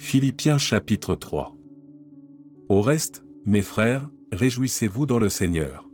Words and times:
Philippiens 0.00 0.58
chapitre 0.58 1.16
3 1.16 1.56
Au 2.68 2.82
reste, 2.82 3.24
mes 3.44 3.62
frères, 3.62 4.08
réjouissez-vous 4.30 5.06
dans 5.06 5.18
le 5.18 5.28
Seigneur. 5.28 5.90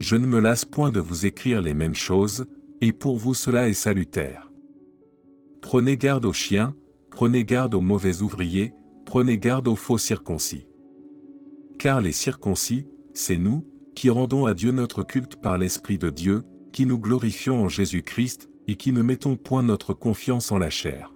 Je 0.00 0.16
ne 0.16 0.26
me 0.26 0.40
lasse 0.40 0.64
point 0.64 0.90
de 0.90 0.98
vous 0.98 1.26
écrire 1.26 1.60
les 1.60 1.74
mêmes 1.74 1.94
choses, 1.94 2.46
et 2.80 2.92
pour 2.92 3.18
vous 3.18 3.34
cela 3.34 3.68
est 3.68 3.74
salutaire. 3.74 4.50
Prenez 5.60 5.98
garde 5.98 6.24
aux 6.24 6.32
chiens, 6.32 6.74
prenez 7.10 7.44
garde 7.44 7.74
aux 7.74 7.82
mauvais 7.82 8.22
ouvriers, 8.22 8.72
prenez 9.04 9.36
garde 9.36 9.68
aux 9.68 9.76
faux 9.76 9.98
circoncis. 9.98 10.66
Car 11.78 12.00
les 12.00 12.12
circoncis, 12.12 12.86
c'est 13.12 13.36
nous, 13.36 13.64
qui 13.94 14.08
rendons 14.08 14.46
à 14.46 14.54
Dieu 14.54 14.72
notre 14.72 15.02
culte 15.02 15.36
par 15.36 15.58
l'Esprit 15.58 15.98
de 15.98 16.08
Dieu, 16.08 16.44
qui 16.72 16.86
nous 16.86 16.98
glorifions 16.98 17.62
en 17.62 17.68
Jésus-Christ, 17.68 18.48
et 18.66 18.76
qui 18.76 18.90
ne 18.90 19.02
mettons 19.02 19.36
point 19.36 19.62
notre 19.62 19.92
confiance 19.92 20.50
en 20.50 20.58
la 20.58 20.70
chair. 20.70 21.15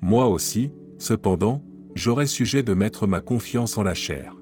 Moi 0.00 0.26
aussi, 0.26 0.72
cependant, 0.98 1.62
j'aurais 1.94 2.26
sujet 2.26 2.62
de 2.62 2.74
mettre 2.74 3.06
ma 3.06 3.20
confiance 3.20 3.78
en 3.78 3.82
la 3.82 3.94
chair. 3.94 4.36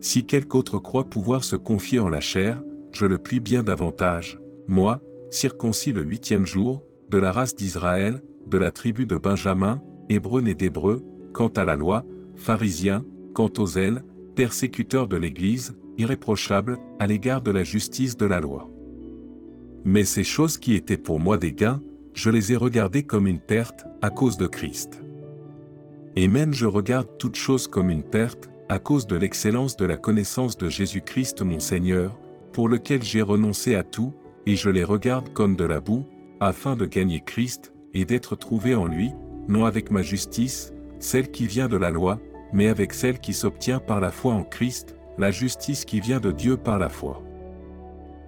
Si 0.00 0.24
quelque 0.24 0.56
autre 0.56 0.78
croit 0.78 1.04
pouvoir 1.04 1.44
se 1.44 1.56
confier 1.56 1.98
en 2.00 2.08
la 2.08 2.20
chair, 2.20 2.62
je 2.92 3.06
le 3.06 3.18
plie 3.18 3.40
bien 3.40 3.62
davantage, 3.62 4.40
moi, 4.66 5.00
circoncis 5.30 5.92
le 5.92 6.02
huitième 6.02 6.46
jour, 6.46 6.82
de 7.10 7.18
la 7.18 7.32
race 7.32 7.54
d'Israël, 7.54 8.22
de 8.46 8.58
la 8.58 8.70
tribu 8.70 9.06
de 9.06 9.16
Benjamin, 9.16 9.82
hébreu 10.08 10.40
né 10.40 10.54
d'hébreu, 10.54 11.04
quant 11.32 11.48
à 11.48 11.64
la 11.64 11.76
loi, 11.76 12.04
pharisien, 12.34 13.04
quant 13.34 13.50
aux 13.58 13.78
ailes, 13.78 14.02
persécuteur 14.34 15.06
de 15.06 15.16
l'Église, 15.16 15.76
irréprochable, 15.98 16.78
à 16.98 17.06
l'égard 17.06 17.42
de 17.42 17.50
la 17.50 17.62
justice 17.62 18.16
de 18.16 18.26
la 18.26 18.40
loi. 18.40 18.70
Mais 19.84 20.04
ces 20.04 20.24
choses 20.24 20.58
qui 20.58 20.74
étaient 20.74 20.96
pour 20.96 21.20
moi 21.20 21.36
des 21.36 21.52
gains, 21.52 21.82
je 22.20 22.28
les 22.28 22.52
ai 22.52 22.56
regardées 22.56 23.04
comme 23.04 23.26
une 23.26 23.40
perte, 23.40 23.86
à 24.02 24.10
cause 24.10 24.36
de 24.36 24.46
Christ. 24.46 25.02
Et 26.16 26.28
même 26.28 26.52
je 26.52 26.66
regarde 26.66 27.08
toutes 27.18 27.36
choses 27.36 27.66
comme 27.66 27.88
une 27.88 28.02
perte, 28.02 28.50
à 28.68 28.78
cause 28.78 29.06
de 29.06 29.16
l'excellence 29.16 29.74
de 29.74 29.86
la 29.86 29.96
connaissance 29.96 30.58
de 30.58 30.68
Jésus-Christ 30.68 31.40
mon 31.40 31.60
Seigneur, 31.60 32.18
pour 32.52 32.68
lequel 32.68 33.02
j'ai 33.02 33.22
renoncé 33.22 33.74
à 33.74 33.82
tout, 33.82 34.12
et 34.44 34.54
je 34.54 34.68
les 34.68 34.84
regarde 34.84 35.32
comme 35.32 35.56
de 35.56 35.64
la 35.64 35.80
boue, 35.80 36.04
afin 36.40 36.76
de 36.76 36.84
gagner 36.84 37.22
Christ, 37.24 37.72
et 37.94 38.04
d'être 38.04 38.36
trouvé 38.36 38.74
en 38.74 38.84
lui, 38.84 39.12
non 39.48 39.64
avec 39.64 39.90
ma 39.90 40.02
justice, 40.02 40.74
celle 40.98 41.30
qui 41.30 41.46
vient 41.46 41.68
de 41.68 41.78
la 41.78 41.88
loi, 41.88 42.20
mais 42.52 42.68
avec 42.68 42.92
celle 42.92 43.18
qui 43.18 43.32
s'obtient 43.32 43.78
par 43.78 43.98
la 43.98 44.10
foi 44.10 44.34
en 44.34 44.44
Christ, 44.44 44.94
la 45.16 45.30
justice 45.30 45.86
qui 45.86 46.00
vient 46.00 46.20
de 46.20 46.32
Dieu 46.32 46.58
par 46.58 46.78
la 46.78 46.90
foi. 46.90 47.22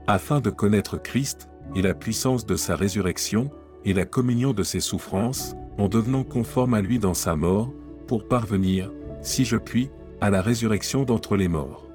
Afin 0.06 0.41
de 0.41 0.49
connaître 0.49 0.97
Christ, 0.97 1.51
et 1.75 1.83
la 1.83 1.93
puissance 1.93 2.47
de 2.47 2.56
sa 2.56 2.75
résurrection, 2.75 3.51
et 3.84 3.92
la 3.92 4.05
communion 4.05 4.52
de 4.52 4.62
ses 4.62 4.80
souffrances, 4.80 5.55
en 5.78 5.88
devenant 5.88 6.25
conforme 6.25 6.75
à 6.75 6.83
lui 6.83 6.98
dans 6.98 7.14
sa 7.14 7.36
mort, 7.36 7.72
pour 8.06 8.28
parvenir, 8.28 8.92
si 9.22 9.44
je 9.44 9.56
puis, 9.56 9.91
à 10.20 10.30
la 10.30 10.42
résurrection 10.42 11.05
d'entre 11.05 11.36
les 11.36 11.48
morts. 11.48 11.86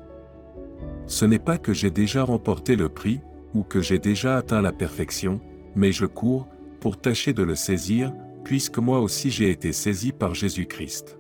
Ce 1.06 1.26
n'est 1.26 1.40
pas 1.40 1.58
que 1.58 1.74
j'ai 1.74 1.92
déjà 1.92 2.24
remporté 2.24 2.76
le 2.76 2.90
prix, 2.90 3.22
ou 3.54 3.64
que 3.64 3.82
j'ai 3.82 4.00
déjà 4.00 4.38
atteint 4.38 4.62
la 4.62 4.74
perfection, 4.74 5.40
mais 5.76 5.92
je 5.92 6.06
cours, 6.06 6.48
pour 6.80 7.00
tâcher 7.00 7.34
de 7.34 7.44
le 7.44 7.56
saisir, 7.56 8.14
puisque 8.44 8.78
moi 8.78 9.00
aussi 9.00 9.30
j'ai 9.30 9.50
été 9.50 9.72
saisi 9.72 10.12
par 10.12 10.34
Jésus-Christ. 10.34 11.18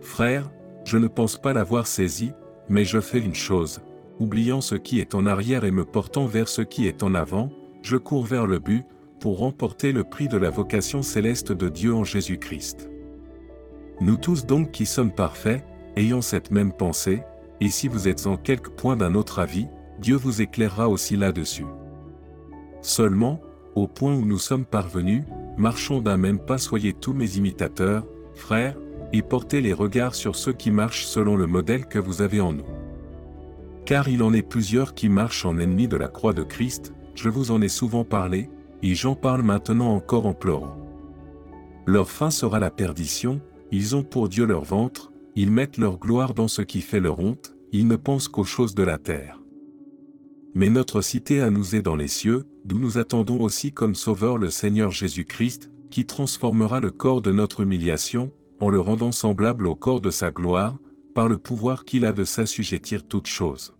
Frère, 0.00 0.50
je 0.84 0.98
ne 0.98 1.06
pense 1.06 1.40
pas 1.40 1.52
l'avoir 1.52 1.86
saisi, 1.86 2.32
mais 2.68 2.84
je 2.84 3.00
fais 3.00 3.20
une 3.20 3.34
chose, 3.34 3.80
oubliant 4.18 4.60
ce 4.60 4.74
qui 4.74 5.00
est 5.00 5.14
en 5.14 5.26
arrière 5.26 5.64
et 5.64 5.70
me 5.70 5.84
portant 5.84 6.26
vers 6.26 6.48
ce 6.48 6.62
qui 6.62 6.86
est 6.86 7.02
en 7.02 7.14
avant, 7.14 7.50
je 7.82 7.96
cours 7.96 8.24
vers 8.24 8.46
le 8.46 8.58
but, 8.58 8.84
pour 9.22 9.38
remporter 9.38 9.92
le 9.92 10.02
prix 10.02 10.26
de 10.26 10.36
la 10.36 10.50
vocation 10.50 11.00
céleste 11.00 11.52
de 11.52 11.68
Dieu 11.68 11.94
en 11.94 12.02
Jésus-Christ. 12.02 12.90
Nous 14.00 14.16
tous 14.16 14.46
donc 14.46 14.72
qui 14.72 14.84
sommes 14.84 15.12
parfaits, 15.12 15.64
ayons 15.94 16.22
cette 16.22 16.50
même 16.50 16.72
pensée, 16.72 17.22
et 17.60 17.68
si 17.68 17.86
vous 17.86 18.08
êtes 18.08 18.26
en 18.26 18.36
quelque 18.36 18.70
point 18.70 18.96
d'un 18.96 19.14
autre 19.14 19.38
avis, 19.38 19.68
Dieu 20.00 20.16
vous 20.16 20.42
éclairera 20.42 20.88
aussi 20.88 21.16
là-dessus. 21.16 21.66
Seulement, 22.80 23.40
au 23.76 23.86
point 23.86 24.12
où 24.12 24.24
nous 24.24 24.40
sommes 24.40 24.64
parvenus, 24.64 25.22
marchons 25.56 26.00
d'un 26.00 26.16
même 26.16 26.40
pas 26.40 26.58
soyez 26.58 26.92
tous 26.92 27.12
mes 27.12 27.36
imitateurs, 27.36 28.04
frères, 28.34 28.76
et 29.12 29.22
portez 29.22 29.60
les 29.60 29.72
regards 29.72 30.16
sur 30.16 30.34
ceux 30.34 30.52
qui 30.52 30.72
marchent 30.72 31.06
selon 31.06 31.36
le 31.36 31.46
modèle 31.46 31.86
que 31.86 32.00
vous 32.00 32.22
avez 32.22 32.40
en 32.40 32.54
nous. 32.54 32.66
Car 33.84 34.08
il 34.08 34.24
en 34.24 34.32
est 34.32 34.42
plusieurs 34.42 34.94
qui 34.94 35.08
marchent 35.08 35.44
en 35.44 35.58
ennemis 35.58 35.86
de 35.86 35.96
la 35.96 36.08
croix 36.08 36.32
de 36.32 36.42
Christ, 36.42 36.92
je 37.14 37.28
vous 37.28 37.52
en 37.52 37.62
ai 37.62 37.68
souvent 37.68 38.02
parlé, 38.02 38.50
et 38.82 38.94
j'en 38.94 39.14
parle 39.14 39.42
maintenant 39.42 39.94
encore 39.94 40.26
en 40.26 40.34
pleurant. 40.34 40.76
Leur 41.86 42.10
fin 42.10 42.30
sera 42.30 42.58
la 42.58 42.70
perdition, 42.70 43.40
ils 43.70 43.96
ont 43.96 44.02
pour 44.02 44.28
Dieu 44.28 44.44
leur 44.44 44.64
ventre, 44.64 45.12
ils 45.34 45.50
mettent 45.50 45.78
leur 45.78 45.98
gloire 45.98 46.34
dans 46.34 46.48
ce 46.48 46.62
qui 46.62 46.80
fait 46.80 47.00
leur 47.00 47.18
honte, 47.18 47.54
ils 47.72 47.88
ne 47.88 47.96
pensent 47.96 48.28
qu'aux 48.28 48.44
choses 48.44 48.74
de 48.74 48.82
la 48.82 48.98
terre. 48.98 49.40
Mais 50.54 50.68
notre 50.68 51.00
cité 51.00 51.40
à 51.40 51.50
nous 51.50 51.74
est 51.74 51.82
dans 51.82 51.96
les 51.96 52.08
cieux, 52.08 52.44
d'où 52.64 52.78
nous 52.78 52.98
attendons 52.98 53.40
aussi 53.40 53.72
comme 53.72 53.94
Sauveur 53.94 54.36
le 54.36 54.50
Seigneur 54.50 54.90
Jésus-Christ, 54.90 55.70
qui 55.90 56.04
transformera 56.04 56.80
le 56.80 56.90
corps 56.90 57.22
de 57.22 57.32
notre 57.32 57.60
humiliation, 57.60 58.30
en 58.60 58.68
le 58.68 58.80
rendant 58.80 59.12
semblable 59.12 59.66
au 59.66 59.74
corps 59.74 60.00
de 60.00 60.10
sa 60.10 60.30
gloire, 60.30 60.76
par 61.14 61.28
le 61.28 61.38
pouvoir 61.38 61.84
qu'il 61.84 62.04
a 62.04 62.12
de 62.12 62.24
s'assujettir 62.24 63.06
toutes 63.06 63.26
choses. 63.26 63.74